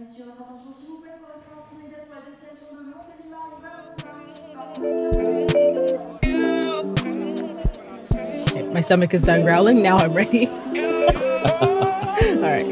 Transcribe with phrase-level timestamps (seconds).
[0.00, 3.58] messieurs, votre attention s'il vous plaît, correspondance immédiate pour la destination de Montélimar.
[8.72, 9.82] My stomach is done growling.
[9.82, 10.46] Now I'm ready.
[12.28, 12.64] All right.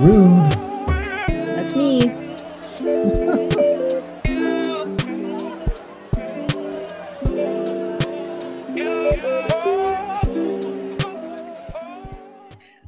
[0.00, 0.59] Rude.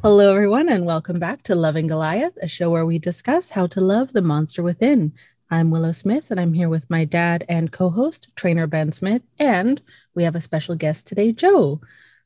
[0.02, 3.80] Hello, everyone, and welcome back to Loving Goliath, a show where we discuss how to
[3.80, 5.12] love the monster within.
[5.48, 9.22] I'm Willow Smith, and I'm here with my dad and co host, trainer Ben Smith,
[9.38, 9.80] and
[10.16, 11.80] we have a special guest today, Joe.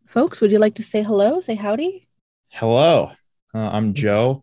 [0.06, 1.40] Folks, would you like to say hello?
[1.40, 2.08] Say howdy?
[2.48, 3.10] Hello,
[3.54, 4.42] uh, I'm Joe.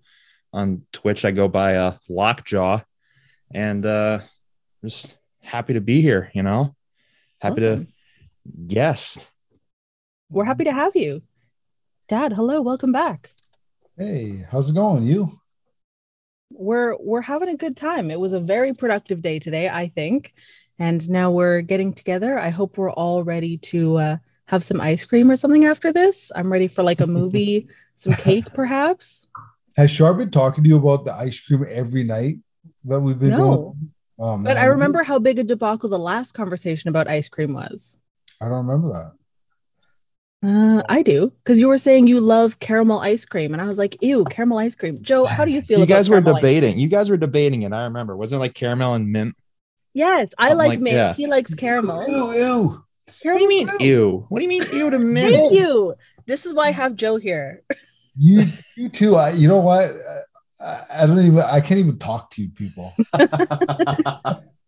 [0.53, 2.81] On Twitch, I go by uh, Lockjaw,
[3.51, 4.19] and uh,
[4.85, 6.29] just happy to be here.
[6.35, 6.75] You know,
[7.41, 7.87] happy Welcome.
[7.87, 9.25] to guest.
[10.29, 11.23] We're happy to have you.
[12.09, 13.31] Dad, hello, welcome back.
[13.97, 15.03] Hey, how's it going?
[15.03, 15.29] You?
[16.51, 18.11] We're we're having a good time.
[18.11, 20.33] It was a very productive day today, I think.
[20.79, 22.37] And now we're getting together.
[22.37, 26.31] I hope we're all ready to uh, have some ice cream or something after this.
[26.35, 29.27] I'm ready for like a movie, some cake perhaps.
[29.77, 32.37] Has Char been talking to you about the ice cream every night
[32.83, 33.37] that we've been No.
[33.39, 33.91] going?
[34.19, 37.97] Oh, But I remember how big a debacle the last conversation about ice cream was.
[38.41, 39.13] I don't remember that.
[40.43, 43.77] Uh, I do, because you were saying you love caramel ice cream, and I was
[43.77, 45.77] like, "Ew, caramel ice cream." Joe, how do you feel?
[45.79, 46.53] You about guys were caramel ice cream?
[46.55, 46.79] debating.
[46.79, 48.17] You guys were debating and I remember.
[48.17, 49.35] Wasn't it like caramel and mint?
[49.93, 50.95] Yes, I Something like, like- mint.
[50.95, 51.13] yeah.
[51.13, 52.03] He likes caramel.
[52.07, 52.83] Ew, ew.
[53.23, 53.81] What do you mean, fruit.
[53.81, 54.25] ew?
[54.29, 55.33] What do you mean, ew to mint?
[55.33, 55.93] Thank you.
[56.25, 57.61] This is why I have Joe here.
[58.17, 59.15] You, you too.
[59.15, 59.91] I, you know what?
[60.59, 61.39] I, I don't even.
[61.39, 62.93] I can't even talk to you people.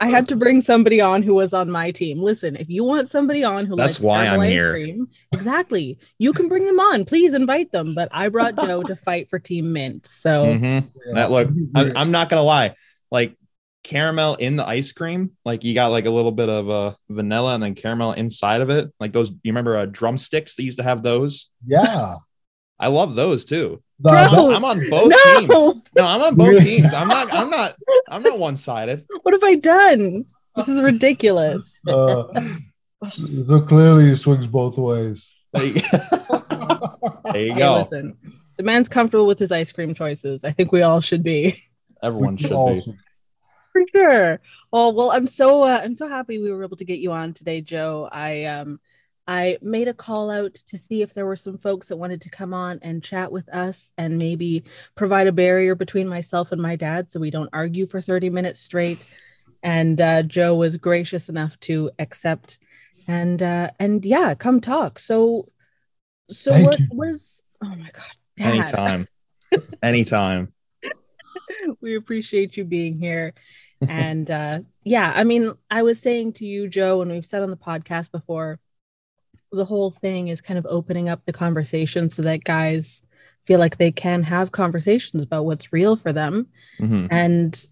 [0.00, 2.22] I had to bring somebody on who was on my team.
[2.22, 4.70] Listen, if you want somebody on who That's likes why caramel I'm ice here.
[4.72, 7.04] cream, exactly, you can bring them on.
[7.04, 7.94] Please invite them.
[7.94, 10.06] But I brought Joe to fight for Team Mint.
[10.06, 10.88] So Mhm.
[11.14, 11.48] That look.
[11.74, 12.74] I'm, I'm not gonna lie.
[13.10, 13.36] Like
[13.84, 17.54] caramel in the ice cream, like you got like a little bit of uh, vanilla
[17.54, 18.90] and then caramel inside of it.
[19.00, 19.30] Like those.
[19.30, 20.54] You remember uh, drumsticks?
[20.56, 21.48] They used to have those.
[21.66, 22.14] yeah.
[22.82, 23.80] I love those too.
[24.00, 24.48] The- Bro.
[24.50, 25.40] the- I'm on both No!
[25.72, 25.88] teams.
[25.96, 26.92] No, I'm on both teams.
[26.92, 27.32] I'm not.
[27.32, 27.76] I'm not.
[28.08, 29.06] I'm not one sided.
[29.22, 30.24] what have I done?
[30.56, 31.78] This is ridiculous.
[31.88, 32.24] uh,
[33.44, 35.30] so clearly, he swings both ways.
[35.52, 35.72] There you,
[37.32, 37.78] there you Hey, go.
[37.82, 38.16] listen,
[38.56, 40.44] the man's comfortable with his ice cream choices.
[40.44, 41.56] I think we all should be.
[42.02, 42.82] Everyone should be.
[43.72, 44.40] For sure.
[44.72, 47.32] Oh well, I'm so uh, I'm so happy we were able to get you on
[47.32, 48.08] today, Joe.
[48.10, 48.80] I um
[49.26, 52.30] I made a call out to see if there were some folks that wanted to
[52.30, 54.64] come on and chat with us and maybe
[54.96, 58.60] provide a barrier between myself and my dad so we don't argue for 30 minutes
[58.60, 58.98] straight.
[59.62, 62.58] And uh, Joe was gracious enough to accept
[63.08, 64.98] and uh and yeah, come talk.
[64.98, 65.48] So
[66.30, 66.88] so Thank what you.
[66.92, 68.04] was oh my god,
[68.36, 68.54] dad.
[68.54, 69.08] Anytime.
[69.82, 70.52] Anytime.
[71.80, 73.34] we appreciate you being here.
[73.88, 77.50] and uh, yeah, I mean, I was saying to you, Joe, and we've said on
[77.50, 78.60] the podcast before,
[79.52, 83.02] the whole thing is kind of opening up the conversation so that guys
[83.44, 86.46] feel like they can have conversations about what's real for them
[86.80, 87.08] Mhm.
[87.10, 87.66] and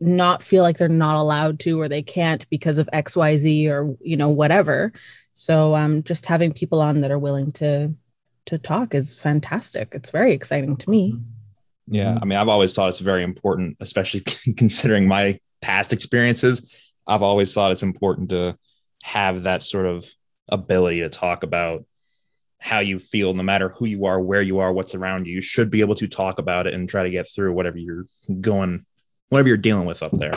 [0.00, 4.16] not feel like they're not allowed to or they can't because of XYZ or you
[4.16, 4.92] know whatever.
[5.32, 7.94] So um just having people on that are willing to
[8.46, 9.88] to talk is fantastic.
[9.92, 11.14] It's very exciting to me.
[11.88, 12.14] Yeah.
[12.14, 12.18] Mhm.
[12.22, 14.20] I mean, I've always thought it's very important, especially
[14.56, 16.72] considering my past experiences.
[17.06, 18.56] I've always thought it's important to
[19.02, 20.06] have that sort of
[20.48, 21.84] ability to talk about
[22.60, 25.34] how you feel, no matter who you are, where you are, what's around you.
[25.34, 28.06] You should be able to talk about it and try to get through whatever you're
[28.40, 28.84] going,
[29.28, 30.34] whatever you're dealing with up there.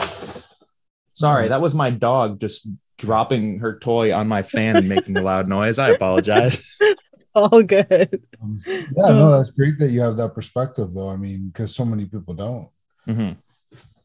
[1.14, 2.66] Sorry, that was my dog just
[2.98, 5.78] dropping her toy on my fan and making a loud noise.
[5.78, 6.78] I apologize.
[7.34, 8.22] All good.
[8.42, 11.08] Um, yeah, no, that's great that you have that perspective, though.
[11.08, 12.68] I mean, because so many people don't.
[13.08, 13.36] Mhm.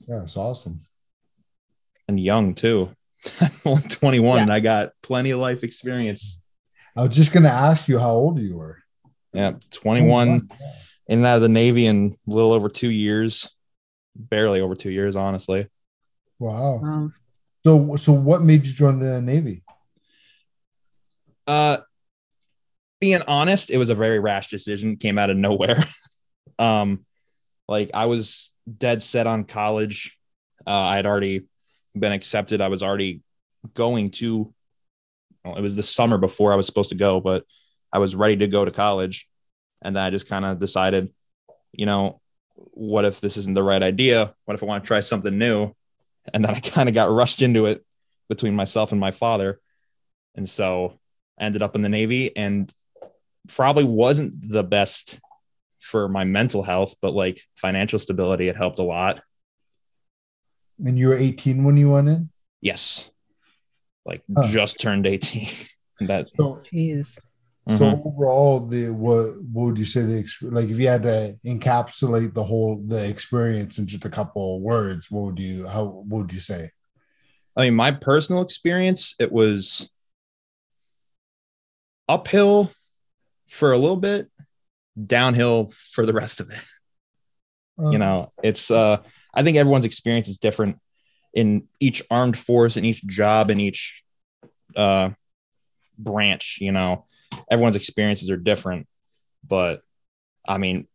[0.07, 0.79] Yeah, it's awesome.
[2.07, 2.89] And young too.
[3.41, 4.43] I'm only 21 Yeah.
[4.43, 6.41] and I got plenty of life experience.
[6.95, 8.79] I was just gonna ask you how old you were.
[9.33, 10.49] Yeah, 21 in
[11.07, 13.49] and out of the Navy in a little over two years,
[14.15, 15.67] barely over two years, honestly.
[16.39, 16.79] Wow.
[16.83, 17.13] Um,
[17.65, 19.63] So, so what made you join the Navy?
[21.45, 21.77] Uh,
[22.99, 24.97] being honest, it was a very rash decision.
[24.97, 25.83] Came out of nowhere.
[26.59, 27.05] um,
[27.67, 30.17] like I was dead set on college.
[30.65, 31.45] Uh, I had already
[31.99, 32.61] been accepted.
[32.61, 33.21] I was already
[33.73, 34.53] going to.
[35.43, 37.45] Well, it was the summer before I was supposed to go, but
[37.91, 39.27] I was ready to go to college,
[39.81, 41.13] and then I just kind of decided,
[41.71, 42.21] you know,
[42.55, 44.33] what if this isn't the right idea?
[44.45, 45.73] What if I want to try something new?
[46.33, 47.85] And then I kind of got rushed into it
[48.29, 49.59] between myself and my father,
[50.35, 50.99] and so
[51.39, 52.73] I ended up in the Navy and
[53.47, 55.19] probably wasn't the best
[55.79, 59.21] for my mental health, but like financial stability, it helped a lot.
[60.79, 62.29] And you were 18 when you went in?
[62.61, 63.09] Yes.
[64.05, 64.47] Like Huh.
[64.51, 65.47] just turned 18.
[66.01, 67.19] that So, Jeez.
[67.67, 68.05] so Mhm.
[68.05, 72.33] overall, the what what would you say the exp- like if you had to encapsulate
[72.33, 76.21] the whole the experience in just a couple of words, what would you how what
[76.21, 76.69] would you say?
[77.55, 79.89] I mean, my personal experience, it was
[82.07, 82.71] uphill
[83.49, 84.29] for a little bit,
[85.05, 86.61] downhill for the rest of it.
[87.79, 88.97] Uh, You know, it's uh
[89.37, 90.79] I think everyone's experience is different
[91.33, 94.03] in each armed force, in each job, in each
[94.75, 95.11] uh
[95.97, 97.05] branch, you know.
[97.49, 98.87] Everyone's experiences are different.
[99.47, 99.81] But
[100.47, 100.87] I mean,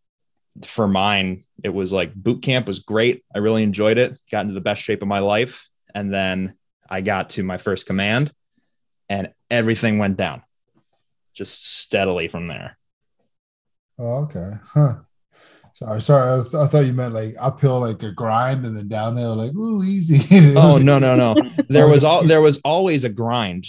[0.64, 3.24] for mine, it was like boot camp was great.
[3.34, 5.68] I really enjoyed it, got into the best shape of my life.
[5.94, 6.54] And then
[6.90, 8.32] I got to my first command
[9.08, 10.42] and everything went down
[11.34, 12.78] just steadily from there.
[13.98, 14.50] Oh, okay.
[14.64, 14.94] Huh.
[15.82, 16.40] Sorry, sorry.
[16.40, 19.52] I, th- I thought you meant like uphill, like a grind, and then downhill, like
[19.54, 20.18] ooh, easy.
[20.56, 21.34] Oh was- no, no, no.
[21.68, 23.66] There was all there was always a grind.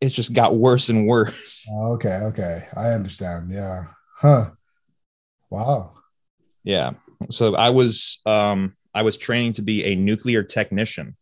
[0.00, 1.64] It just got worse and worse.
[1.70, 2.66] Okay, okay.
[2.76, 3.50] I understand.
[3.52, 3.84] Yeah.
[4.16, 4.50] Huh.
[5.50, 5.92] Wow.
[6.64, 6.92] Yeah.
[7.30, 11.16] So I was um I was training to be a nuclear technician,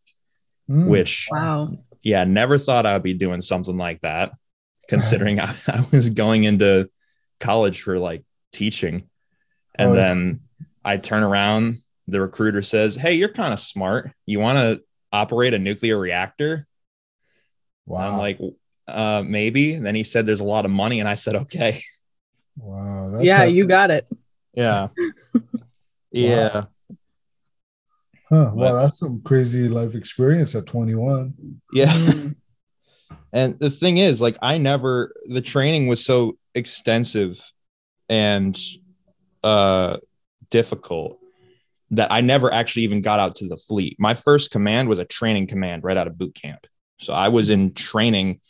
[0.68, 0.88] Hmm.
[0.88, 1.78] which Wow.
[2.02, 4.32] yeah, never thought I'd be doing something like that,
[4.88, 6.88] considering I, I was going into
[7.40, 8.22] college for like
[8.52, 9.08] teaching.
[9.80, 10.40] And Oh, then
[10.84, 14.12] I turn around, the recruiter says, Hey, you're kind of smart.
[14.26, 14.82] You want to
[15.12, 16.66] operate a nuclear reactor?
[17.86, 17.98] Wow.
[17.98, 18.40] And I'm like,
[18.86, 19.72] uh, maybe.
[19.74, 21.00] And then he said there's a lot of money.
[21.00, 21.80] And I said, okay.
[22.56, 23.10] wow.
[23.10, 24.06] That's yeah, a- you got it.
[24.52, 24.88] Yeah.
[26.10, 26.64] yeah.
[28.28, 28.50] Huh.
[28.50, 31.34] But- Well, that's some crazy life experience at 21.
[31.72, 31.92] Yeah.
[31.92, 32.34] Mm.
[33.32, 37.40] And the thing is, like, I never, the training was so extensive
[38.08, 38.58] and
[39.42, 39.98] uh,
[40.50, 41.18] difficult
[41.92, 43.96] that I never actually even got out to the fleet.
[43.98, 46.66] My first command was a training command right out of boot camp.
[46.98, 48.40] So I was in training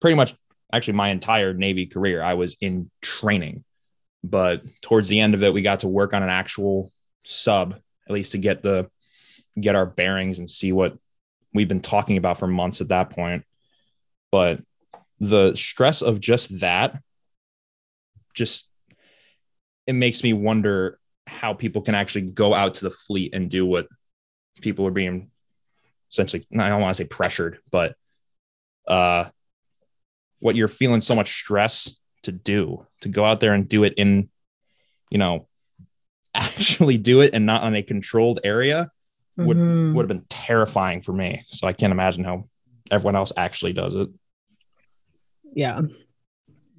[0.00, 0.34] pretty much
[0.72, 2.22] actually my entire Navy career.
[2.22, 3.64] I was in training.
[4.22, 6.92] But towards the end of it, we got to work on an actual
[7.24, 7.74] sub,
[8.06, 8.90] at least to get the
[9.58, 10.96] get our bearings and see what
[11.52, 13.44] we've been talking about for months at that point.
[14.30, 14.60] But
[15.18, 17.00] the stress of just that
[18.34, 18.69] just
[19.90, 23.66] it makes me wonder how people can actually go out to the fleet and do
[23.66, 23.88] what
[24.60, 25.30] people are being
[26.10, 27.96] essentially I don't want to say pressured, but
[28.86, 29.28] uh
[30.38, 33.94] what you're feeling so much stress to do to go out there and do it
[33.96, 34.28] in
[35.10, 35.46] you know
[36.34, 38.90] actually do it and not on a controlled area
[39.36, 39.94] would Mhm.
[39.94, 42.48] would have been terrifying for me so i can't imagine how
[42.90, 44.08] everyone else actually does it
[45.52, 45.80] Yeah.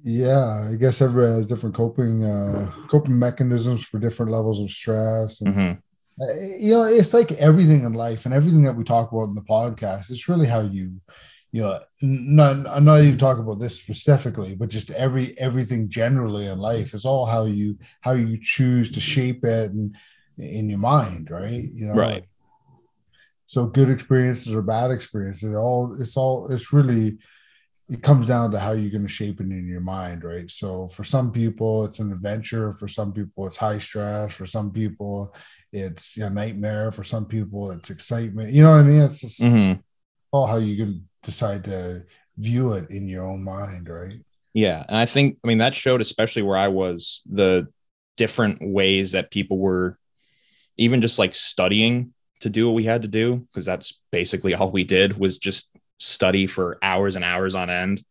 [0.04, 5.40] Yeah, I guess everybody has different coping uh coping mechanisms for different levels of stress.
[5.40, 5.78] And Mhm.
[6.20, 9.34] uh, you know, it's like everything in life and everything that we talk about in
[9.34, 10.10] the podcast.
[10.10, 11.00] It's really how you,
[11.52, 16.46] you know, not I'm not even talking about this specifically, but just every everything generally
[16.46, 16.94] in life.
[16.94, 19.96] It's all how you how you choose to shape it and
[20.36, 21.64] in your mind, right?
[21.72, 22.24] You know, Right.
[23.46, 27.18] So good experiences or bad experiences, it all it's all it's really
[27.92, 30.50] it comes down to how you're going to shape it in your mind, right?
[30.50, 32.72] So for some people, it's an adventure.
[32.72, 34.32] For some people, it's high stress.
[34.32, 35.34] For some people,
[35.72, 36.90] it's a nightmare.
[36.90, 38.52] For some people, it's excitement.
[38.52, 39.02] You know what I mean?
[39.02, 39.82] It's just Mhm.
[40.30, 42.06] all how you can decide to
[42.38, 44.18] view it in your own mind, right?
[44.54, 44.84] Yeah.
[44.88, 47.68] And I think, I mean, that showed, especially where I was, the
[48.16, 49.98] different ways that people were
[50.78, 54.70] even just like studying to do what we had to do, because that's basically all
[54.70, 55.68] we did was just
[56.02, 58.04] study for hours and hours on end.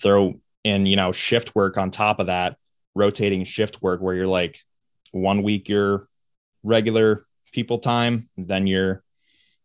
[0.00, 2.56] Throw in, you know, shift work on top of that,
[2.94, 4.60] rotating shift work where you're like
[5.12, 6.06] one week you're
[6.62, 9.02] regular people time, then you're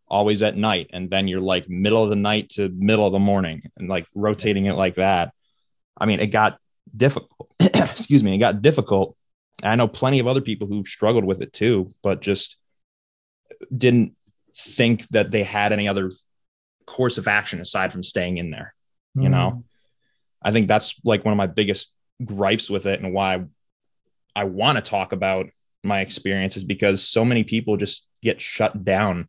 [0.07, 3.19] always at night, and then you're like middle of the night to middle of the
[3.19, 5.33] morning and like rotating it like that.
[5.97, 6.59] I mean, it got
[6.95, 7.49] difficult.
[7.59, 9.15] Excuse me, it got difficult.
[9.61, 12.57] I know plenty of other people who struggled with it too, but just
[13.75, 14.15] didn't
[14.55, 16.11] think that they had any other
[16.89, 18.74] course of action aside from staying in there.
[19.15, 19.63] You know?
[20.41, 21.93] I think that's like one of my biggest
[22.24, 23.43] gripes with it and why
[24.36, 25.48] I want to talk about
[25.84, 29.27] my experiences because so many people just get shut down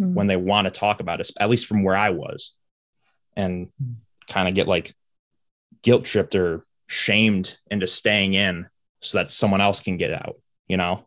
[0.00, 0.14] Mhm.
[0.14, 2.54] when they want to talk about it, at least from where I was,
[3.36, 3.70] and
[4.28, 4.94] kind of get like
[5.82, 8.66] guilt tripped or shamed into staying in
[9.00, 11.06] so that someone else can get out, you know?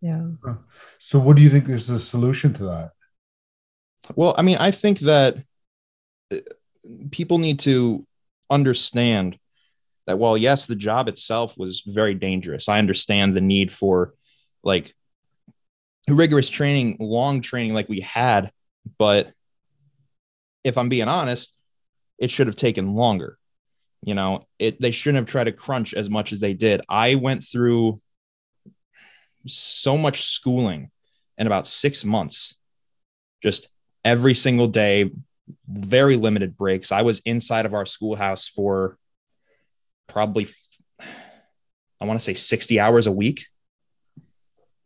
[0.00, 0.30] Yeah.
[0.98, 2.92] So, what do you think is the solution to that?
[4.14, 5.36] Well, I mean, I think that
[6.32, 6.36] uh,
[7.10, 8.06] people need to
[8.50, 9.38] understand
[10.06, 14.14] that while yes, the job itself was very dangerous, I understand the need for
[14.62, 14.94] like
[16.08, 18.52] rigorous training, long training like we had,
[18.98, 19.32] but
[20.62, 21.56] if I'm being honest,
[22.18, 23.38] it should have taken longer.
[24.02, 26.80] You know, it they shouldn't have tried to crunch as much as they did.
[26.88, 28.00] I went through
[29.46, 30.90] so much schooling
[31.38, 32.54] in about six months,
[33.42, 33.68] just
[34.06, 35.10] every single day,
[35.68, 36.92] very limited breaks.
[36.92, 38.96] I was inside of our schoolhouse for
[40.06, 40.46] probably,
[42.00, 43.46] I want to say 60 hours a week.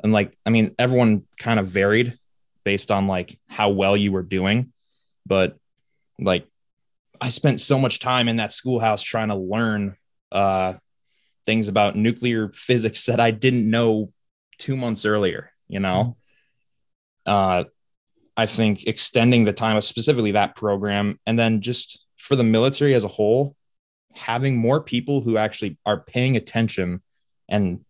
[0.03, 2.19] And like, I mean, everyone kind of varied
[2.65, 4.73] based on like how well you were doing.
[5.27, 5.59] But
[6.19, 6.47] like,
[7.21, 9.97] I spent so much time in that schoolhouse trying to learn
[10.33, 10.75] uh,
[11.45, 14.15] things about nuclear physics that I didn't know
[14.57, 16.17] two months earlier, you know?
[17.27, 17.65] Uh,
[18.41, 22.95] I think extending the time of specifically that program and then just for the military
[22.95, 23.55] as a whole,
[24.15, 27.03] having more people who actually are paying attention
[27.51, 27.85] and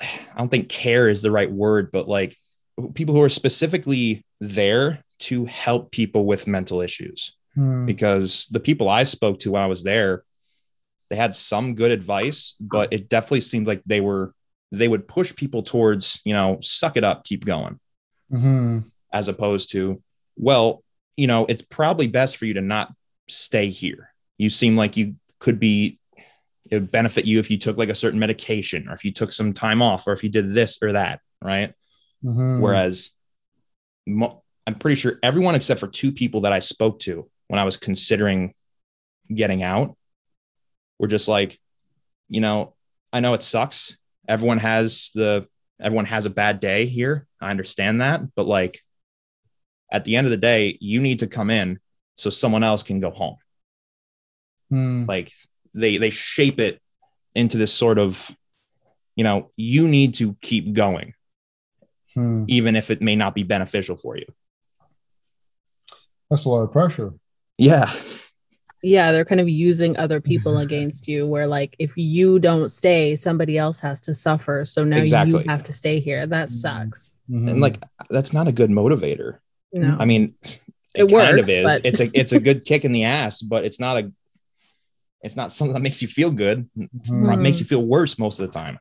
[0.00, 0.06] I
[0.38, 2.36] don't think care is the right word, but like
[2.94, 7.36] people who are specifically there to help people with mental issues.
[7.56, 7.86] Hmm.
[7.86, 10.22] Because the people I spoke to when I was there,
[11.10, 14.32] they had some good advice, but it definitely seemed like they were
[14.70, 17.80] they would push people towards, you know, suck it up, keep going,
[18.32, 18.90] Mhm.
[19.12, 20.02] as opposed to,
[20.36, 20.82] well,
[21.16, 22.92] you know, it's probably best for you to not
[23.28, 24.12] stay here.
[24.36, 25.98] You seem like you could be,
[26.70, 29.32] it would benefit you if you took like a certain medication or if you took
[29.32, 31.72] some time off or if you did this or that, right?
[32.24, 32.60] Mhm.
[32.60, 33.10] Whereas
[34.06, 37.64] mo- I'm pretty sure everyone except for two people that I spoke to when I
[37.64, 38.54] was considering
[39.32, 39.96] getting out
[40.98, 41.58] were just like,
[42.28, 42.74] you know,
[43.12, 43.96] I know it sucks.
[44.28, 45.46] Everyone has the
[45.80, 47.26] everyone has a bad day here.
[47.40, 48.80] I understand that, but like
[49.92, 51.78] at the end of the day, you need to come in
[52.16, 53.36] so someone else can go home.
[54.70, 55.04] Hmm.
[55.06, 55.32] Like
[55.74, 56.80] they they shape it
[57.34, 58.34] into this sort of
[59.14, 61.14] you know, you need to keep going
[62.14, 62.44] Hmm.
[62.48, 64.24] even if it may not be beneficial for you.
[66.30, 67.12] That's a lot of pressure.
[67.58, 67.90] Yeah.
[68.82, 73.16] Yeah, they're kind of using other people against you where like if you don't stay,
[73.16, 74.64] somebody else has to suffer.
[74.64, 75.42] So now Exactly.
[75.42, 76.26] you have to stay here.
[76.26, 76.52] That Mhm.
[76.52, 77.10] sucks.
[77.30, 77.50] Mhm.
[77.50, 77.78] And like
[78.10, 79.38] that's not a good motivator.
[79.72, 79.96] You know?
[79.98, 80.60] I mean, It
[80.94, 81.64] it, kind works, of is.
[81.64, 84.12] but- It's a it's a good kick in the ass, but it's not a
[85.22, 86.68] it's not something that makes you feel good.
[86.78, 87.40] It Mhm.
[87.40, 88.78] makes you feel worse most of the time.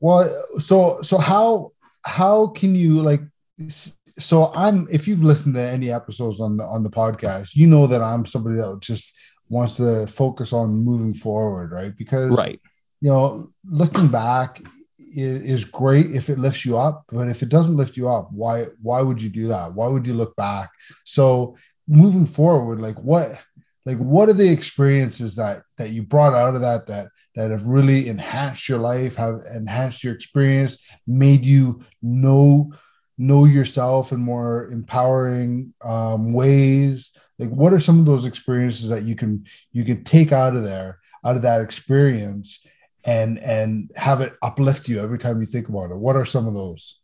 [0.00, 1.72] Well, so so how
[2.04, 3.22] how can you like
[3.60, 7.66] s- so I'm if you've listened to any episodes on the on the podcast, you
[7.66, 9.14] know that I'm somebody that just
[9.48, 11.96] wants to focus on moving forward, right?
[11.96, 12.60] Because Right.
[13.00, 14.62] you know, looking back
[14.98, 18.28] is, is great if it lifts you up, but if it doesn't lift you up,
[18.32, 19.74] why why would you do that?
[19.74, 20.70] Why would you look back?
[21.04, 21.56] So
[21.86, 23.40] moving forward, like what
[23.84, 27.64] like what are the experiences that that you brought out of that that that have
[27.64, 32.72] really enhanced your life, have enhanced your experience, made you know
[33.18, 37.16] know yourself in more empowering um, ways?
[37.38, 40.62] Like what are some of those experiences that you can you can take out of
[40.62, 42.66] there, out of that experience
[43.04, 45.96] and and have it uplift you every time you think about it?
[45.96, 46.98] What are some of those?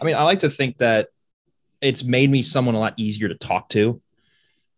[0.00, 1.08] I mean, I like to think that
[1.80, 4.00] it's made me someone a lot easier to talk to.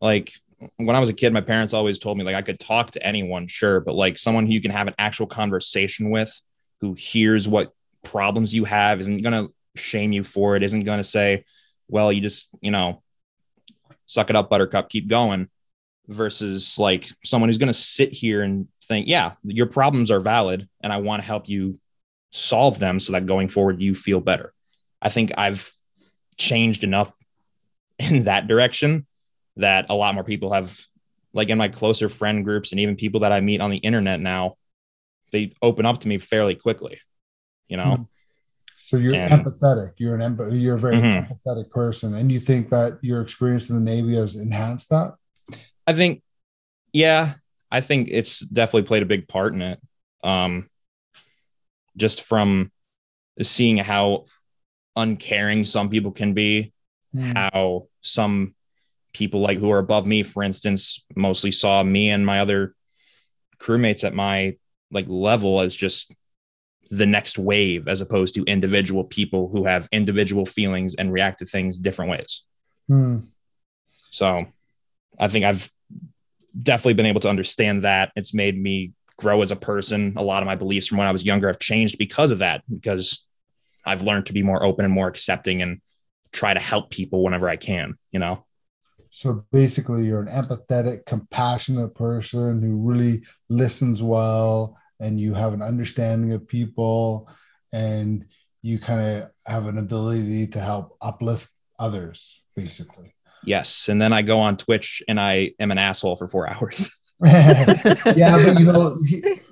[0.00, 0.32] Like
[0.76, 3.06] when I was a kid, my parents always told me like I could talk to
[3.06, 6.32] anyone, sure, but like someone who you can have an actual conversation with,
[6.80, 7.72] who hears what
[8.04, 11.44] problems you have, isn't gonna shame you for it, isn't gonna say,
[11.88, 13.02] well, you just, you know,
[14.06, 15.48] suck it up, buttercup, keep going,
[16.08, 20.92] versus like someone who's gonna sit here and think, yeah, your problems are valid and
[20.92, 21.78] I want to help you
[22.32, 24.52] solve them so that going forward you feel better.
[25.02, 25.72] I think I've
[26.36, 27.12] changed enough
[27.98, 29.06] in that direction
[29.56, 30.78] that a lot more people have
[31.32, 34.20] like in my closer friend groups and even people that I meet on the internet
[34.20, 34.56] now,
[35.32, 36.98] they open up to me fairly quickly,
[37.68, 37.98] you know?
[37.98, 38.06] Mhm.
[38.82, 39.92] So you're And- empathetic.
[39.98, 40.58] You're an empath.
[40.60, 41.28] You're a very Mhm.
[41.28, 45.14] empathetic person, and you think that your experience in the Navy has enhanced that.
[45.86, 46.22] I think,
[46.92, 47.34] yeah,
[47.70, 49.80] I think it's definitely played a big part in it.
[50.24, 50.68] Um,
[51.96, 52.72] just from
[53.42, 54.24] seeing how
[54.96, 56.72] uncaring some people can be,
[57.12, 57.32] Hmm.
[57.36, 58.54] how some
[59.12, 62.74] people like who are above me, for instance, mostly saw me and my other
[63.58, 64.56] crewmates at my
[64.90, 66.12] like level as just
[66.90, 71.46] the next wave, as opposed to individual people who have individual feelings and react to
[71.46, 72.42] things different ways.
[72.88, 73.18] Hmm.
[74.10, 74.46] So
[75.18, 75.70] I think I've
[76.60, 78.10] definitely been able to understand that.
[78.16, 80.14] It's made me grow as a person.
[80.16, 82.62] A lot of my beliefs from when I was younger have changed because of that,
[82.68, 83.24] because
[83.86, 85.80] I've learned to be more open and more accepting and
[86.32, 88.44] try to help people whenever I can, you know?
[89.10, 95.62] So basically, you're an empathetic, compassionate person who really listens well, and you have an
[95.62, 97.28] understanding of people,
[97.72, 98.26] and
[98.62, 103.14] you kind of have an ability to help uplift others, basically.
[103.44, 103.88] Yes.
[103.88, 106.90] And then I go on Twitch and I am an asshole for four hours.
[107.24, 108.94] yeah, but you know,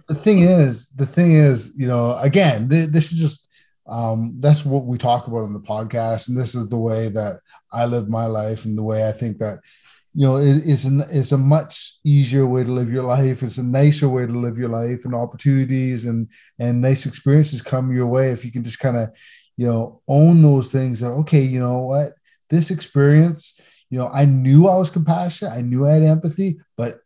[0.08, 3.48] the thing is, the thing is, you know, again, th- this is just
[3.86, 7.40] um, that's what we talk about on the podcast, and this is the way that
[7.70, 9.58] I live my life, and the way I think that
[10.18, 13.44] you know it, it's an it's a much easier way to live your life.
[13.44, 16.26] It's a nicer way to live your life, and opportunities and
[16.58, 19.10] and nice experiences come your way if you can just kind of
[19.56, 20.98] you know own those things.
[20.98, 22.14] That okay, you know what,
[22.50, 23.60] this experience,
[23.90, 26.98] you know, I knew I was compassionate, I knew I had empathy, but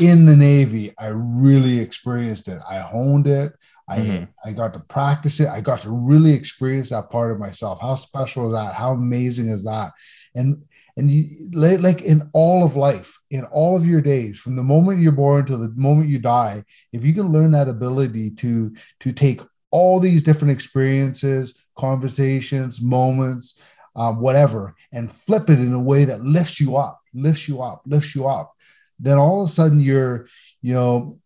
[0.00, 2.58] in the Navy, I really experienced it.
[2.68, 3.52] I honed it.
[3.88, 4.24] I mm-hmm.
[4.44, 5.46] I got to practice it.
[5.46, 7.78] I got to really experience that part of myself.
[7.80, 8.74] How special is that?
[8.74, 9.92] How amazing is that?
[10.34, 10.64] And
[10.96, 15.00] and you like in all of life, in all of your days, from the moment
[15.00, 19.12] you're born to the moment you die, if you can learn that ability to to
[19.12, 23.60] take all these different experiences, conversations, moments,
[23.94, 27.82] um, whatever, and flip it in a way that lifts you up, lifts you up,
[27.86, 28.52] lifts you up
[28.98, 30.26] then all of a sudden you're,
[30.62, 31.18] you know,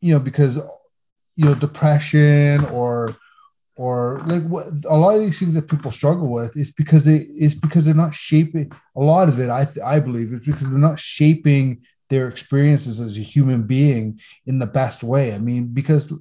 [0.00, 0.56] you know, because
[1.36, 3.16] you know, depression or
[3.76, 7.16] or like what a lot of these things that people struggle with is because they
[7.16, 9.50] is because they're not shaping a lot of it.
[9.50, 14.58] I I believe it's because they're not shaping their experiences as a human being in
[14.58, 15.34] the best way.
[15.34, 16.12] I mean, because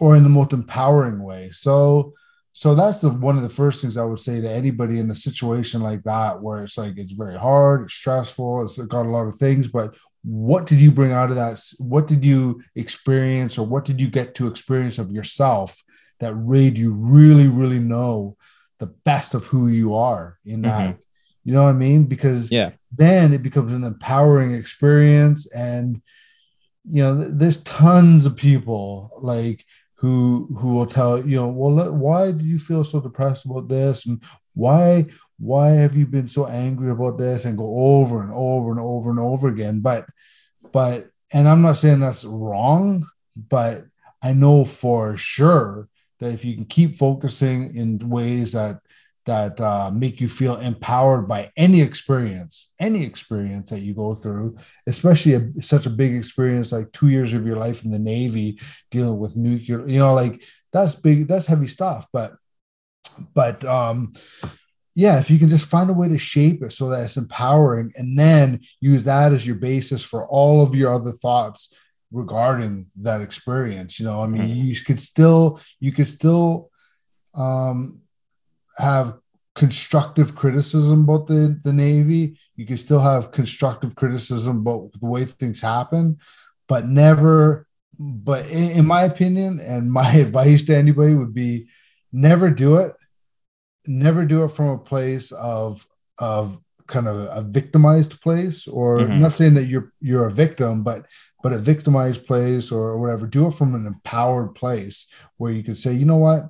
[0.00, 1.50] or in the most empowering way.
[1.52, 2.14] So
[2.54, 5.14] so that's the one of the first things I would say to anybody in a
[5.14, 9.26] situation like that, where it's like it's very hard, it's stressful, it's got a lot
[9.26, 9.68] of things.
[9.68, 11.62] But what did you bring out of that?
[11.78, 15.82] What did you experience, or what did you get to experience of yourself
[16.22, 18.36] that made you really, really know
[18.78, 20.90] the best of who you are in that?
[20.90, 21.00] Mm-hmm.
[21.44, 22.04] You know what I mean?
[22.04, 26.00] Because yeah, then it becomes an empowering experience, and
[26.84, 29.64] you know, there's tons of people like
[30.02, 34.04] who who will tell you know well why do you feel so depressed about this
[34.04, 34.20] and
[34.52, 35.06] why
[35.38, 39.10] why have you been so angry about this and go over and over and over
[39.10, 40.04] and over again but
[40.72, 43.06] but and i'm not saying that's wrong
[43.36, 43.84] but
[44.24, 45.88] i know for sure
[46.22, 48.78] that if you can keep focusing in ways that
[49.24, 54.56] that uh, make you feel empowered by any experience, any experience that you go through,
[54.88, 58.58] especially a, such a big experience like two years of your life in the Navy
[58.90, 62.06] dealing with nuclear, you know, like that's big, that's heavy stuff.
[62.12, 62.34] But,
[63.32, 64.12] but, um,
[64.94, 67.92] yeah, if you can just find a way to shape it so that it's empowering
[67.96, 71.74] and then use that as your basis for all of your other thoughts
[72.12, 74.66] regarding that experience, you know, I mean, mm-hmm.
[74.66, 76.70] you could still, you could still,
[77.34, 78.02] um,
[78.78, 79.14] have
[79.54, 82.38] constructive criticism about the, the Navy.
[82.56, 86.18] You could still have constructive criticism about the way things happen,
[86.68, 87.66] but never,
[87.98, 91.68] but in, in my opinion, and my advice to anybody would be
[92.12, 92.94] never do it.
[93.86, 95.86] Never do it from a place of,
[96.18, 99.12] of kind of a victimized place, or mm-hmm.
[99.12, 101.06] I'm not saying that you're, you're a victim, but,
[101.42, 105.78] but a victimized place or whatever, do it from an empowered place where you could
[105.78, 106.44] say, you know what,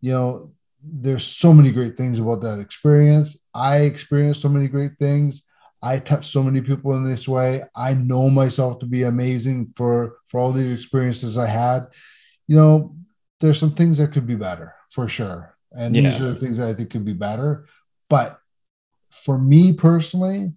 [0.00, 0.48] you know,
[0.84, 3.38] there's so many great things about that experience.
[3.54, 5.46] I experienced so many great things.
[5.80, 7.62] I touched so many people in this way.
[7.74, 11.86] I know myself to be amazing for for all these experiences I had.
[12.46, 12.96] You know,
[13.40, 15.56] there's some things that could be better for sure.
[15.72, 16.02] And yeah.
[16.02, 17.66] these are the things that I think could be better.
[18.08, 18.38] But
[19.12, 20.52] for me personally,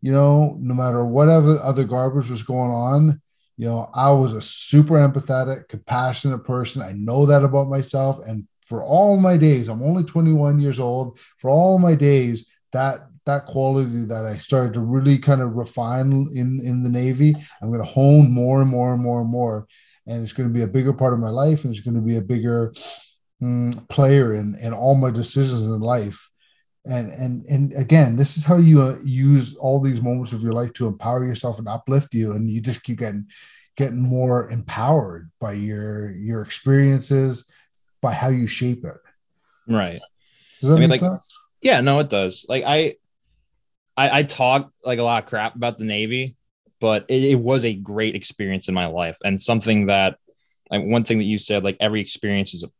[0.00, 3.20] you know, no matter whatever other garbage was going on,
[3.56, 6.80] you know, I was a super empathetic, compassionate person.
[6.80, 8.26] I know that about myself.
[8.26, 11.18] And for all my days, I'm only 21 years old.
[11.36, 16.28] For all my days, that that quality that I started to really kind of refine
[16.34, 19.66] in in the Navy, I'm going to hone more and more and more and more,
[20.06, 22.00] and it's going to be a bigger part of my life, and it's going to
[22.00, 22.72] be a bigger
[23.42, 26.30] mm, player in in all my decisions in life.
[26.86, 30.52] And and and again, this is how you uh, use all these moments of your
[30.52, 33.26] life to empower yourself and uplift you, and you just keep getting
[33.76, 37.44] getting more empowered by your your experiences
[38.00, 38.96] by how you shape it.
[39.68, 40.00] Right.
[40.60, 41.38] Does that I mean, make like, sense?
[41.60, 42.46] Yeah, no, it does.
[42.48, 42.94] Like I,
[43.96, 46.36] I, I talk like a lot of crap about the Navy,
[46.80, 50.16] but it, it was a great experience in my life and something that,
[50.70, 52.70] like one thing that you said, like every experience is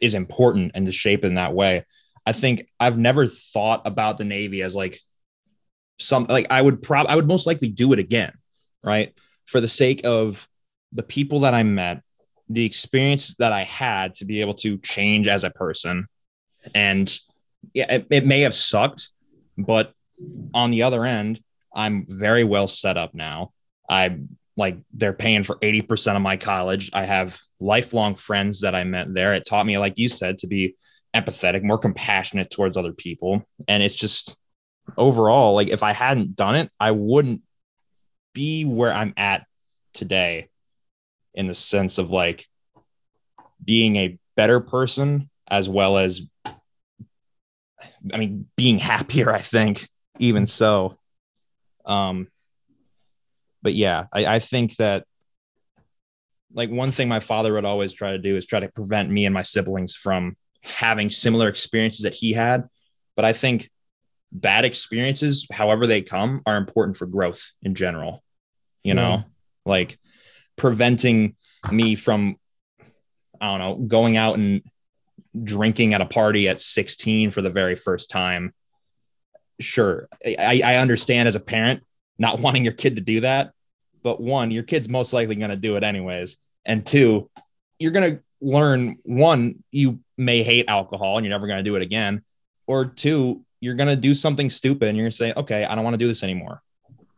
[0.00, 1.84] is important and to shape in that way.
[2.26, 4.98] I think I've never thought about the Navy as like
[5.98, 8.32] some like I would probably I would most likely do it again,
[8.82, 9.16] right?
[9.46, 10.48] For the sake of
[10.92, 12.02] the people that I met,
[12.48, 16.06] the experience that I had to be able to change as a person.
[16.74, 17.12] And
[17.72, 19.08] yeah, it, it may have sucked,
[19.56, 19.92] but
[20.54, 21.40] on the other end,
[21.74, 23.52] I'm very well set up now.
[23.88, 24.18] I
[24.56, 26.90] like they're paying for 80% of my college.
[26.92, 29.34] I have lifelong friends that I met there.
[29.34, 30.76] It taught me, like you said, to be
[31.14, 33.46] empathetic, more compassionate towards other people.
[33.68, 34.36] And it's just
[34.96, 37.42] overall, like if I hadn't done it, I wouldn't
[38.32, 39.46] be where I'm at
[39.92, 40.48] today
[41.34, 42.46] in the sense of like
[43.62, 46.22] being a better person as well as
[48.12, 49.86] I mean being happier, I think,
[50.18, 50.98] even so.
[51.84, 52.28] Um
[53.62, 55.04] but yeah, I, I think that
[56.52, 59.24] like one thing my father would always try to do is try to prevent me
[59.24, 62.68] and my siblings from having similar experiences that he had.
[63.16, 63.70] But I think
[64.30, 68.22] bad experiences, however they come, are important for growth in general.
[68.82, 69.22] You know, Yeah.
[69.66, 69.98] like
[70.56, 71.36] preventing
[71.70, 72.36] me from,
[73.40, 74.62] I don't know, going out and
[75.42, 78.52] drinking at a party at 16 for the very first time.
[79.60, 81.82] Sure, I, I understand as a parent
[82.18, 83.52] not wanting your kid to do that.
[84.02, 86.36] But one, your kid's most likely going to do it anyways.
[86.64, 87.30] And two,
[87.78, 91.76] you're going to learn one, you may hate alcohol and you're never going to do
[91.76, 92.22] it again.
[92.66, 95.74] Or two, you're going to do something stupid and you're going to say, okay, I
[95.74, 96.62] don't want to do this anymore.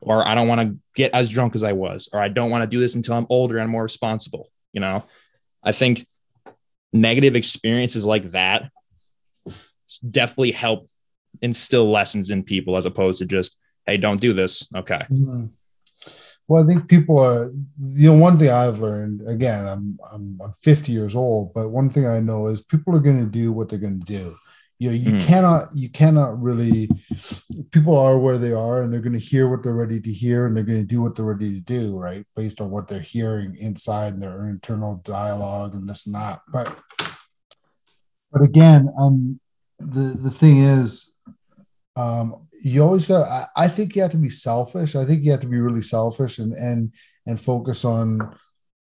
[0.01, 2.09] Or I don't want to get as drunk as I was.
[2.13, 4.51] Or I don't want to do this until I'm older and more responsible.
[4.73, 5.05] You know,
[5.63, 6.07] I think
[6.93, 8.71] negative experiences like that
[10.11, 10.89] definitely help
[11.43, 14.67] instill lessons in people as opposed to just, hey, don't do this.
[14.75, 15.03] Okay.
[15.11, 15.51] Mhm.
[16.47, 20.53] Well, I think people are, you know, one thing I've learned, again, I'm, I'm, I'm
[20.63, 23.69] 50 years old, but one thing I know is people are going to do what
[23.71, 24.37] they're going to do.
[24.79, 25.21] You know, you Mhm.
[25.21, 26.91] cannot, you cannot really,
[27.71, 30.47] people are where they are and they're going to hear what they're ready to hear
[30.47, 32.27] and they're going to do what they're ready to do, right?
[32.37, 36.41] Based on what they're hearing inside and their internal dialogue and this and that.
[36.53, 36.77] But,
[38.33, 39.41] but again, um,
[39.79, 41.14] the, the thing is,
[41.97, 44.95] um, you always got I, I think you have to be selfish.
[44.97, 46.93] I think you have to be really selfish and and
[47.27, 48.35] and focus on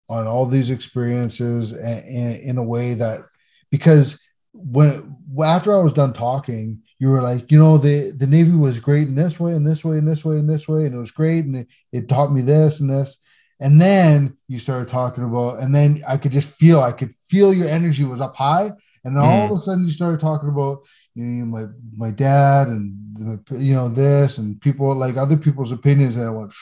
[0.10, 3.21] on all these experiences and, in a way that
[3.69, 4.21] because
[4.54, 8.80] when after i was done talking you were like you know the the navy was
[8.80, 11.00] great in this way and this way and this way and this way and it
[11.00, 13.21] was great and it, it taught me this and this.
[13.60, 17.54] And then you started talking about and then i could just feel i could feel
[17.54, 18.71] your energy was up high.
[19.04, 20.82] And then all of a sudden you started talking about
[21.15, 21.65] you know, my
[21.97, 26.30] my dad and the, you know this and people like other people's opinions and I
[26.30, 26.54] went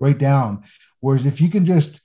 [0.00, 0.62] right down.
[1.00, 2.00] Whereas if you can just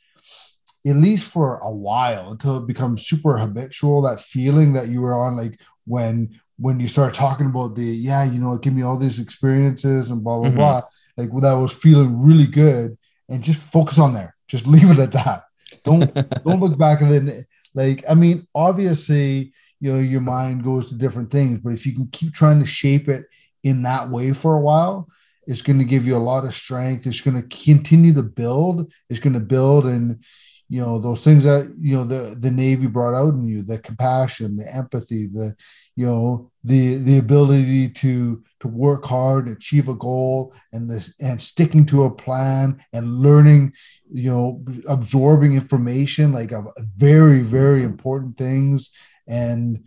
[0.86, 5.14] at least for a while until it becomes super habitual, that feeling that you were
[5.14, 8.98] on, like when when you start talking about the yeah, you know, give me all
[8.98, 10.56] these experiences and blah blah Mhm.
[10.56, 10.82] blah,
[11.18, 12.98] like that was feeling really good,
[13.30, 14.36] and just focus on there.
[14.48, 15.44] Just leave it at that.
[15.84, 16.14] Don't
[16.46, 20.96] don't look back and then like I mean, obviously, you know, your mind goes to
[20.96, 23.26] different things, but if you can keep trying to shape it
[23.64, 25.10] in that way for a while,
[25.46, 27.06] it's going to give you a lot of strength.
[27.06, 28.94] It's going to continue to build.
[29.10, 30.24] It's going to build and
[30.70, 33.78] you know those things that you know the the Navy brought out in you, the
[33.78, 35.54] compassion, the empathy, the
[35.98, 41.14] you know the the ability to to work hard, and achieve a goal, and this
[41.20, 43.74] and sticking to a plan and learning,
[44.10, 46.64] you know, absorbing information like a
[46.96, 48.90] very very important things
[49.28, 49.84] and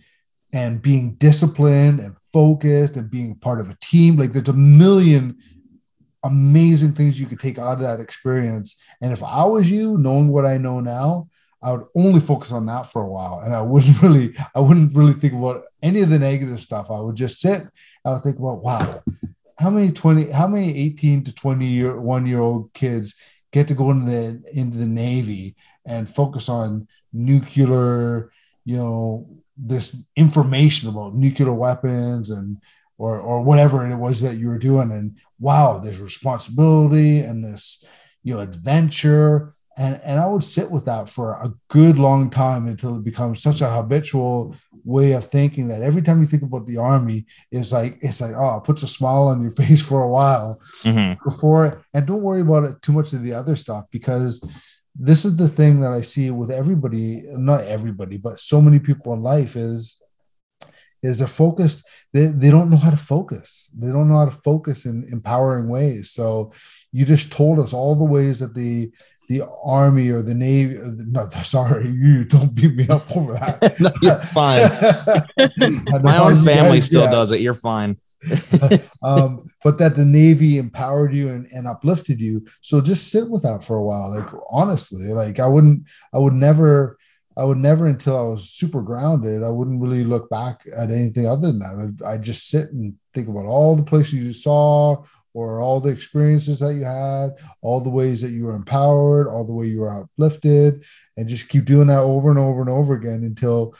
[0.52, 4.16] and being disciplined and focused and being part of a team.
[4.16, 5.36] Like there's a million
[6.24, 8.80] amazing things you could take out of that experience.
[9.00, 11.28] And if i was you knowing what i know now
[11.62, 13.40] i would only focus on that for a while.
[13.44, 16.90] And i wouldn't really i wouldn't really think about any of the negative stuff.
[16.90, 17.62] I would just sit
[18.04, 19.02] i would think about wow
[19.58, 23.14] how many 20 how many 18 to 20 year one year old kids
[23.52, 28.30] get to go into the into the navy and focus on nuclear
[28.66, 29.26] you know
[29.56, 32.58] this information about nuclear weapons and
[32.98, 34.90] or or whatever it was that you were doing.
[34.92, 37.82] And wow there's responsibility and this
[38.22, 39.52] you know adventure.
[39.78, 43.42] And and I would sit with that for a good long time until it becomes
[43.42, 47.72] such a habitual way of thinking that every time you think about the army it's
[47.72, 51.16] like it's like oh it puts a smile on your face for a while Mhm.
[51.24, 54.32] before and don't worry about it too much of the other stuff because
[54.98, 59.12] this is the thing that I see with everybody, not everybody, but so many people
[59.12, 60.00] in life is
[61.02, 63.70] is they're focused, they, they don't know how to focus.
[63.78, 66.10] They don't know how to focus in empowering ways.
[66.10, 66.52] So
[66.90, 68.90] you just told us all the ways that the
[69.28, 73.32] the army or the navy or the, no sorry you don't beat me up over
[73.32, 74.70] that No, you're fine.
[76.02, 77.40] My own family guys- still yeah does it.
[77.40, 77.96] You're fine.
[79.02, 82.46] um, but that the Navy empowered you and, and uplifted you.
[82.60, 84.10] So just sit with that for a while.
[84.10, 86.98] Like honestly, like I wouldn't, I would never,
[87.36, 89.42] I would never until I was super grounded.
[89.42, 91.94] I wouldn't really look back at anything other than that.
[92.02, 95.04] I'd, I'd just sit and think about all the places you saw,
[95.36, 97.28] or all the experiences that you had,
[97.60, 100.82] all the ways that you were empowered, all the way you were uplifted,
[101.18, 103.74] and just keep doing that over and over and over again until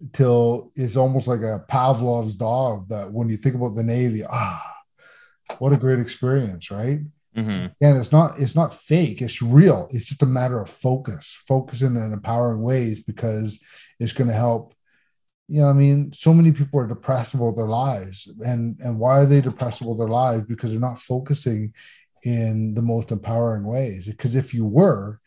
[0.00, 4.74] until it's almost like a Pavlov's dog that when you think about the Navy, ah,
[5.58, 7.00] what a great experience, right?
[7.36, 7.72] Mhm.
[7.80, 9.88] And it's not it's not fake, it's real.
[9.90, 13.60] It's just a matter of focus, focusing in empowering ways because
[14.00, 14.72] it's going to help.
[15.48, 18.28] You know, I mean, so many people are depressed about their lives.
[18.44, 20.44] And and why are they depressed about their lives?
[20.44, 21.74] Because they're not focusing
[22.22, 24.06] in the most empowering ways.
[24.06, 25.20] Because if you were,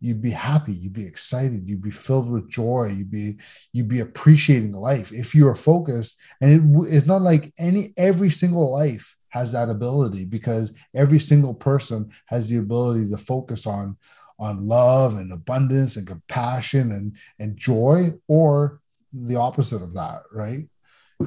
[0.00, 3.36] you'd be happy, you'd be excited, you'd be filled with joy, you'd be
[3.72, 6.18] you'd be appreciating life if you are focused.
[6.40, 11.54] And it, it's not like any every single life has that ability because every single
[11.54, 13.96] person has the ability to focus on
[14.38, 18.80] on love and abundance and compassion and and joy or
[19.12, 20.68] the opposite of that right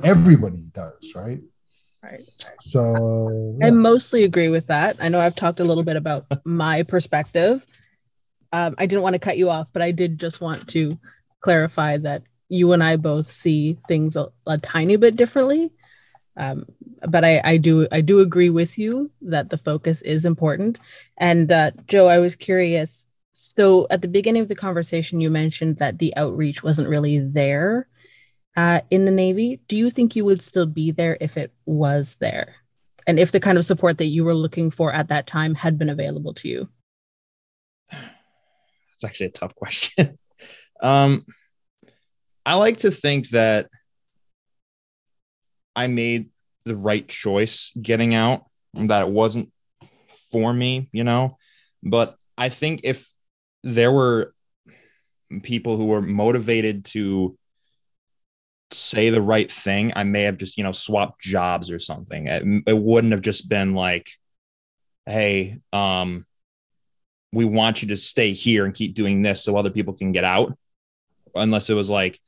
[0.04, 1.42] everybody does right
[2.02, 2.22] Right.
[2.62, 4.96] so I mostly agree with that.
[5.02, 7.66] I know I've talked a little bit about my perspective.
[8.52, 10.98] Um, I didn't want to cut you off, but I did just want to
[11.42, 15.72] clarify that you and I both see things a, a tiny bit differently.
[16.36, 16.66] Um,
[17.08, 20.80] but I, I do I do agree with you that the focus is important.
[21.18, 23.06] And uh, Joe, I was curious.
[23.34, 27.88] So at the beginning of the conversation, you mentioned that the outreach wasn't really there
[28.58, 29.62] uh, in the Navy.
[29.68, 32.56] Do you think you would still be there if it was there?
[33.10, 35.80] and if the kind of support that you were looking for at that time had
[35.80, 36.70] been available to you
[39.00, 40.18] It's actually a tough question.
[40.82, 41.26] um,
[42.46, 43.68] I like to think that
[45.76, 46.30] I made
[46.66, 49.52] the right choice getting out, and that it wasn't
[50.32, 51.38] for me, you know.
[51.82, 53.10] But I think if
[53.64, 54.34] there were
[55.44, 57.38] people who were motivated to
[58.72, 62.28] say the right thing, I may have just, you know, swapped jobs or something.
[62.28, 64.10] It, it wouldn't have just been like,
[65.06, 66.26] hey, um,
[67.32, 70.24] we want you to stay here and keep doing this so other people can get
[70.24, 70.58] out.
[71.36, 72.20] Unless it was like,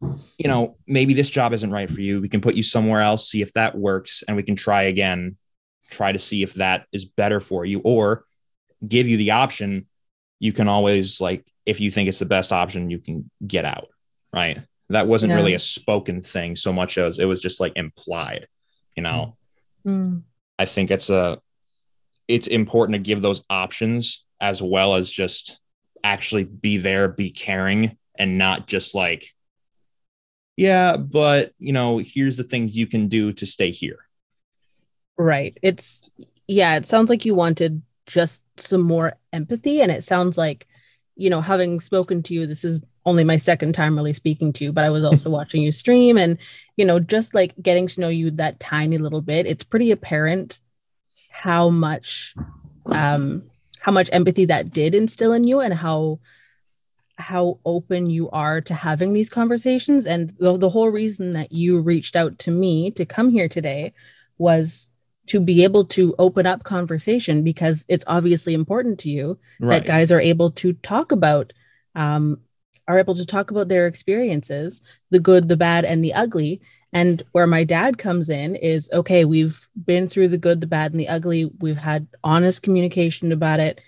[0.00, 2.20] you know, maybe this job isn't right for you.
[2.20, 5.36] We can put you somewhere else, see if that works, and we can try again,
[5.90, 8.24] try to see if that is better for you, or
[8.86, 9.86] give you the option.
[10.40, 13.88] You can always, like, if you think it's the best option, you can get out.
[14.32, 14.58] Right.
[14.90, 15.36] That wasn't Yeah.
[15.36, 18.48] really a spoken thing so much as it was just like implied,
[18.96, 19.36] you know.
[19.84, 20.18] Hmm.
[20.58, 21.40] I think it's a
[22.28, 25.60] it's important to give those options as well as just
[26.04, 29.34] actually be there, be caring, and not just like,
[30.56, 33.98] yeah, but you know, here's the things you can do to stay here.
[35.18, 36.10] right it's
[36.46, 40.66] yeah it sounds like you wanted just some more empathy and it sounds like
[41.16, 44.64] you know having spoken to you this is only my second time really speaking to
[44.64, 46.38] you but i was also watching you stream and
[46.76, 50.60] you know just like getting to know you that tiny little bit it's pretty apparent
[51.36, 52.34] how much
[52.86, 53.42] um
[53.80, 56.18] how much empathy that did instill in you and how
[57.18, 60.06] how open you are to having these conversations.
[60.06, 63.94] And the, the whole reason that you reached out to me to come here today
[64.38, 64.88] was
[65.28, 70.12] to be able to open up conversation because it's obviously important to you that guys
[70.12, 71.52] are able to talk about
[71.94, 72.38] um,
[72.86, 76.60] are able to talk about their experiences the good the bad and the ugly
[76.92, 80.92] and where my dad comes in is okay we've been through the good the bad
[80.92, 81.50] and the ugly.
[81.60, 83.80] We've had honest communication about it.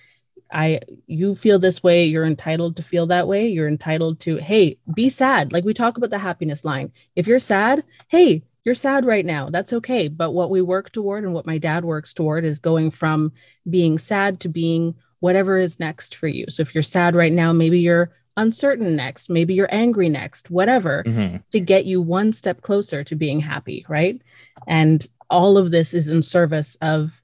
[0.53, 3.49] I you feel this way you're entitled to feel that way.
[3.49, 5.53] You're entitled to hey be sad.
[5.53, 6.93] Like we talk about the happiness line.
[7.17, 9.49] If you're sad hey you're sad right now.
[9.49, 10.09] That's okay.
[10.09, 13.33] But what we work toward and what my dad works toward is going from
[13.71, 16.47] being sad to being whatever is next for you.
[16.49, 21.03] So if you're sad right now maybe you're uncertain next maybe you're angry next whatever
[21.07, 21.43] Mhm.
[21.51, 24.21] to get you one step closer to being happy, right?
[24.67, 27.21] And all of this is in service of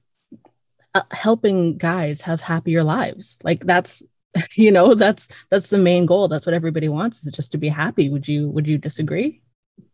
[0.94, 3.38] uh, helping guys have happier lives.
[3.42, 4.02] Like that's
[4.56, 6.26] you know, that's that's the main goal.
[6.28, 8.10] That's what everybody wants is just to be happy.
[8.10, 9.40] Would you would you disagree?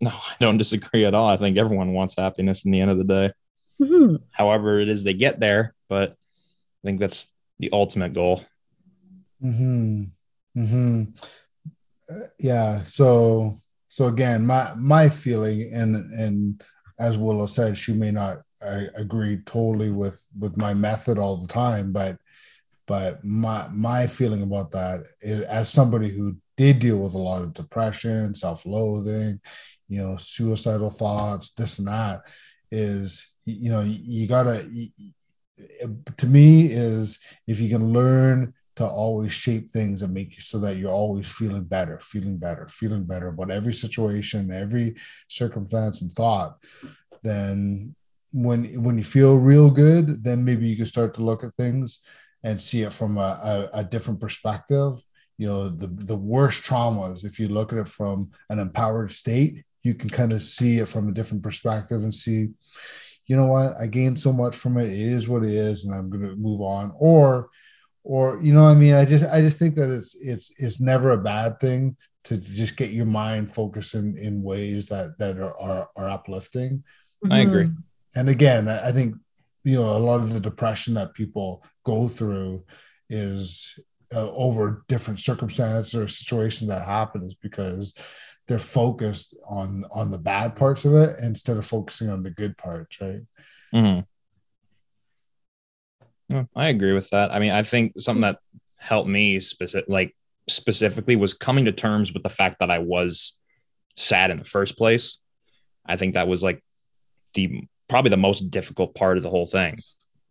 [0.00, 1.28] No, I don't disagree at all.
[1.28, 3.32] I think everyone wants happiness in the end of the day,
[3.80, 4.20] Mhm.
[4.30, 5.74] however it is they get there.
[5.88, 7.26] But I think that's
[7.58, 8.42] the ultimate goal.
[9.40, 10.04] hmm
[10.54, 11.04] hmm
[12.38, 12.82] yeah.
[12.84, 13.56] So
[13.88, 16.62] so again, my my feeling and and
[16.98, 21.48] as Willow said, she may not uh, agree totally with with my method all the
[21.48, 22.18] time, but
[22.86, 27.42] but my my feeling about that is as somebody who did deal with a lot
[27.42, 29.40] of depression, self-loathing,
[29.88, 32.20] you know, suicidal thoughts, this and that,
[32.70, 34.68] is you know you, you gotta.
[36.16, 40.58] to me, is if you can learn to always shape things and make you so
[40.58, 44.96] that you're always feeling better, feeling better, feeling better about every situation, every
[45.28, 46.56] circumstance and thought,
[47.22, 47.94] then
[48.32, 52.00] when when you feel real good, then maybe you can start to look at things
[52.42, 55.02] and see it from a, a, a different perspective.
[55.36, 59.64] You know, the the worst traumas, if you look at it from an empowered state,
[59.82, 62.48] you can kind of see it from a different perspective and see,
[63.26, 64.86] you know what, I gained so much from it.
[64.86, 66.92] It is what it is, and I'm gonna move on.
[66.96, 67.50] Or
[68.02, 71.10] or you know i mean i just i just think that it's it's it's never
[71.10, 75.56] a bad thing to just get your mind focused in in ways that that are
[75.60, 76.82] are, are uplifting
[77.30, 77.64] I agree.
[77.66, 77.76] Mhm.
[78.16, 79.14] and again i I think
[79.64, 82.64] you know a lot of the depression that people go through
[83.10, 83.78] is
[84.14, 87.94] uh, over different circumstances or situations that happen is because
[88.48, 92.56] they're focused on on the bad parts of it instead of focusing on the good
[92.56, 93.22] parts right
[93.74, 94.04] Mhm.
[96.30, 97.32] Yeah, I agree with that.
[97.32, 98.38] I mean, I think something that
[98.76, 100.16] helped me specific, like
[100.48, 103.36] specifically, was coming to terms with the fact that I was
[103.96, 105.18] sad in the first place.
[105.84, 106.62] I think that was like
[107.34, 109.80] the probably the most difficult part of the whole thing.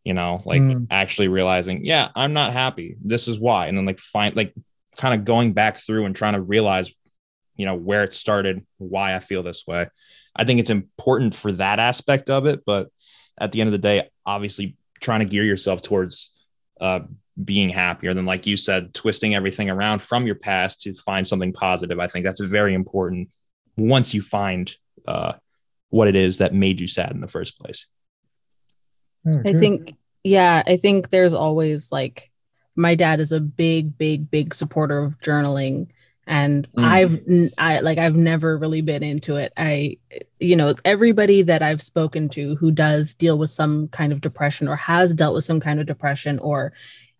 [0.06, 0.88] You know, like Mm.
[0.90, 2.96] actually realizing, yeah, I'm not happy.
[3.04, 4.54] This is why, and then like find like
[4.98, 6.92] kind of going back through and trying to realize,
[7.56, 9.88] you know, where it started, why I feel this way.
[10.36, 12.88] I think it's important for that aspect of it, but
[13.38, 16.32] at the end of the day, obviously trying to gear yourself towards
[16.80, 17.02] uh,
[17.44, 21.54] being happier than, like you said, twisting everything around from your past to find something
[21.54, 22.00] positive.
[22.00, 23.30] I think that's very important
[23.78, 24.74] once you find
[25.08, 25.34] uh,
[25.90, 27.88] what it is that made you sad in the first place.
[29.28, 32.32] I think, yeah, I think there's always like
[32.76, 35.88] my dad is a big, big, big supporter of journaling.
[36.30, 36.84] And Mm.
[36.84, 39.52] I've, I like, I've never really been into it.
[39.58, 39.98] I,
[40.39, 44.68] you know, everybody that I've spoken to who does deal with some kind of depression
[44.68, 46.72] or has dealt with some kind of depression or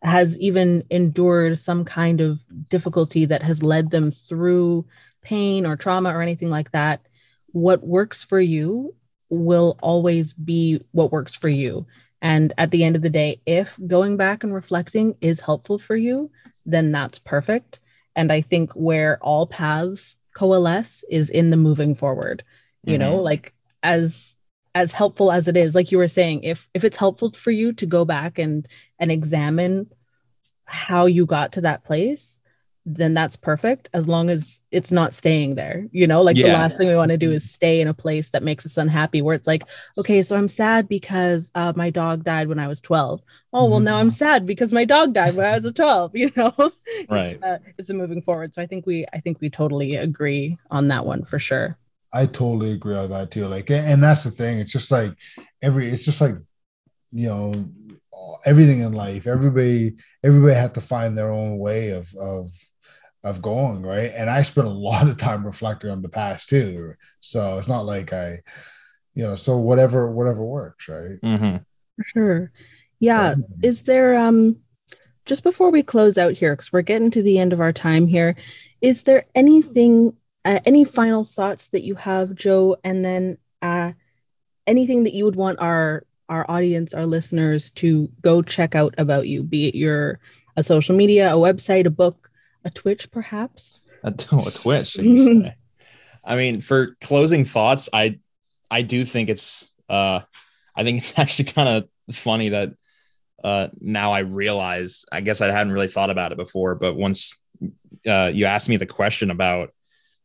[0.04, 4.86] has even endured some kind of difficulty that has led them through
[5.24, 7.02] pain or trauma or anything like that,
[7.48, 8.94] what works for you
[9.30, 11.88] will always be what works for you.
[12.22, 15.96] And at the end of the day, if going back and reflecting is helpful for
[15.96, 16.30] you,
[16.64, 17.80] then that's perfect.
[18.16, 22.44] And I think where all paths coalesce is in the moving forward.
[22.86, 23.24] You know, mm-hmm.
[23.24, 24.36] like as
[24.74, 27.74] as helpful as it is, like you were saying, if if it's helpful for you
[27.74, 28.68] to go back and
[29.00, 29.88] and examine
[30.66, 32.39] how you got to that place,
[32.96, 35.88] then that's perfect as long as it's not staying there.
[35.92, 38.32] You know, like the last thing we want to do is stay in a place
[38.32, 39.64] that makes us unhappy where it's like,
[39.98, 43.22] okay, so I'm sad because uh, my dog died when I was 12.
[43.52, 46.32] Oh, well, now I'm sad because my dog died when I was a 12, you
[46.36, 46.54] know?
[47.10, 47.34] Right.
[47.34, 48.54] It's, uh, it's a moving forward.
[48.56, 51.78] So I think we, I think we totally agree on that one for sure.
[52.14, 53.48] I totally agree on that too.
[53.48, 54.60] Like, and that's the thing.
[54.60, 55.14] It's just like
[55.62, 55.90] every.
[55.90, 56.36] It's just like,
[57.12, 57.66] you know,
[58.46, 59.28] everything in life.
[59.28, 62.52] Everybody, everybody had to find their own way of of
[63.24, 64.12] of going right.
[64.16, 66.94] And I spent a lot of time reflecting on the past too.
[67.20, 68.38] So it's not like I,
[69.14, 69.36] you know.
[69.36, 71.20] So whatever, whatever works, right?
[71.24, 71.66] Mhm.
[71.98, 72.52] For sure.
[73.00, 73.36] Yeah.
[73.62, 74.58] Is there, um,
[75.26, 78.08] just before we close out here, because we're getting to the end of our time
[78.08, 78.36] here,
[78.82, 82.78] is there anything, uh, any final thoughts that you have, Joe?
[82.84, 83.92] And then uh,
[84.66, 89.28] anything that you would want our our audience, our listeners to go check out about
[89.28, 90.20] you, be it your
[90.56, 92.29] a social media, a website, a book,
[92.64, 93.82] a Twitch, perhaps?
[94.04, 94.98] A, a twitch.
[96.24, 98.20] I mean, for closing thoughts, I
[98.72, 100.22] I do think it's uh
[100.74, 102.74] I think it's actually kind of funny that
[103.44, 107.38] uh now I realize I guess I hadn't really thought about it before, but once
[108.08, 109.74] uh you asked me the question about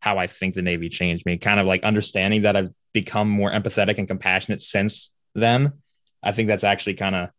[0.01, 3.51] how I think the Navy changed me, kind of like understanding that I've become more
[3.51, 5.73] empathetic and compassionate since then.
[6.23, 7.31] I think that's actually kind of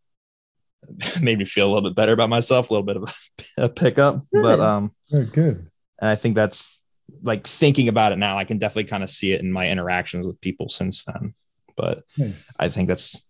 [1.21, 4.21] made me feel a little bit better about myself, a little bit of a, pickup.
[4.31, 4.59] But Good.
[4.59, 5.69] um Yeah, good.
[5.99, 6.81] and I think that's
[7.21, 10.25] like thinking about it now, I can definitely kind of see it in my interactions
[10.25, 11.33] with people since then.
[11.75, 12.53] But Nice.
[12.59, 13.25] I think that's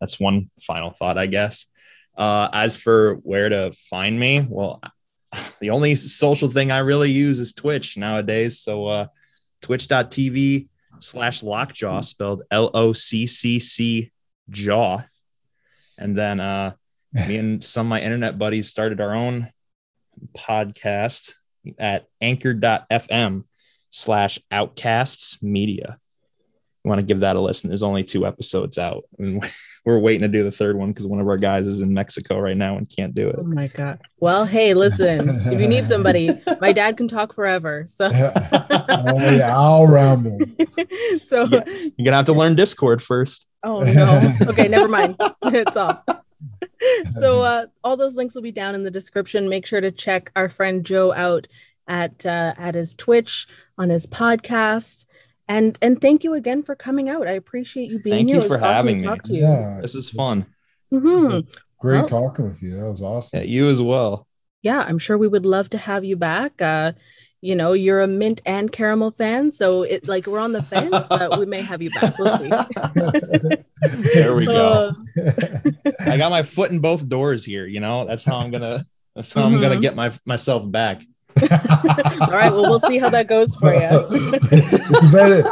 [0.00, 1.66] that's one final thought, I guess.
[2.16, 4.82] Uh, as for where to find me, well,
[5.60, 8.60] the only social thing I really use is Twitch nowadays.
[8.60, 9.06] So uh,
[9.62, 14.12] twitch.tv slash lockjaw spelled L O C C C
[14.50, 15.02] jaw.
[15.98, 16.72] And then uh,
[17.12, 19.48] me and some of my internet buddies started our own
[20.36, 21.32] podcast
[21.78, 23.44] at anchor.fm
[23.90, 25.98] slash outcasts media.
[26.84, 27.68] You want to give that a listen.
[27.68, 29.04] There's only two episodes out.
[29.18, 29.44] And
[29.84, 32.40] we're waiting to do the third one because one of our guys is in Mexico
[32.40, 33.36] right now and can't do it.
[33.38, 34.00] Oh my God.
[34.18, 36.30] Well, hey, listen, if you need somebody,
[36.60, 37.84] my dad can talk forever.
[37.86, 40.38] So, oh yeah, I'll ramble.
[41.24, 41.62] so Yeah.
[41.66, 43.46] You're gonna have to learn Discord first.
[43.62, 44.20] oh no.
[44.48, 45.16] Okay, never mind.
[45.44, 46.02] It's off.
[47.20, 49.48] so uh, all those links will be down in the description.
[49.48, 51.46] Make sure to check our friend Joe out
[51.86, 53.46] at uh, at his Twitch
[53.78, 55.04] on his podcast.
[55.48, 57.26] And and thank you again for coming out.
[57.26, 58.40] I appreciate you being Thank here.
[58.40, 59.06] Thank you for awesome having to me.
[59.08, 59.42] talk to you.
[59.42, 60.46] Yeah, This is fun.
[60.92, 61.46] Mhm.
[61.78, 62.76] great Well- talking with you.
[62.76, 63.40] That was awesome.
[63.40, 64.26] Yeah, you as well.
[64.62, 66.62] Yeah, I'm sure we would love to have you back.
[66.62, 66.92] Uh,
[67.40, 70.94] you know, you're a mint and caramel fan, so it like we're on the fence,
[71.08, 72.16] but we may have you back.
[72.18, 72.48] We'll see.
[74.14, 74.92] There we go.
[75.18, 75.60] Uh,
[76.06, 77.66] I got my foot in both doors here.
[77.66, 78.84] You know, that's how I'm gonna.
[79.16, 79.82] That's how I'm gonna Mhm.
[79.82, 81.02] get my myself back.
[81.40, 83.80] All right, well, we'll see how that goes for you.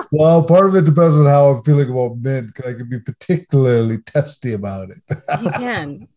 [0.12, 2.54] Well, part of it depends on how I'm feeling about mint.
[2.54, 5.00] 'cause I can be particularly testy about it.
[5.42, 6.08] you can.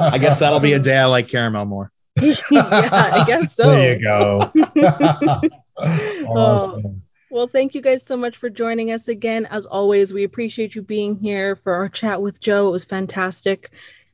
[0.00, 1.92] I guess that'll be a day I like caramel more.
[2.20, 3.70] yeah, I guess so.
[3.70, 4.50] There you go.
[5.82, 7.02] Oh, awesome.
[7.30, 9.46] Well, thank you guys so much for joining us again.
[9.46, 12.68] As always, we appreciate you being here for our chat with Joe.
[12.68, 13.70] It was fantastic.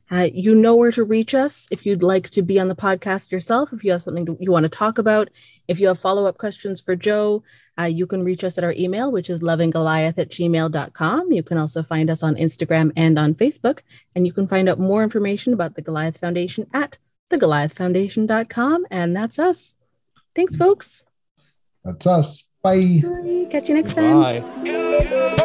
[0.09, 3.31] Uh, you know where to reach us if you'd like to be on the podcast
[3.31, 5.29] yourself, if you have something to, you want to talk about,
[5.67, 7.43] if you have follow up questions for Joe,
[7.79, 11.31] uh, you can reach us at our email, which is lovinggoliath at gmail.com.
[11.31, 13.79] You can also find us on Instagram and on Facebook,
[14.15, 16.97] and you can find out more information about the Goliath Foundation at
[17.29, 18.85] thegoliathfoundation.com.
[18.89, 19.75] And that's us.
[20.35, 21.03] Thanks, folks.
[21.83, 22.51] That's us.
[22.63, 23.01] Bye.
[23.03, 23.47] Bye.
[23.49, 24.21] Catch you next time.
[24.21, 25.43] Bye.